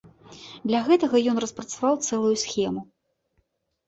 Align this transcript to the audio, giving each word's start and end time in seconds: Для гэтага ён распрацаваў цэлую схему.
Для 0.69 0.77
гэтага 0.87 1.19
ён 1.33 1.37
распрацаваў 1.45 1.99
цэлую 2.07 2.31
схему. 2.45 2.81